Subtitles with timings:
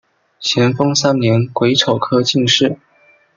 [0.39, 2.75] 咸丰三年癸丑科进士。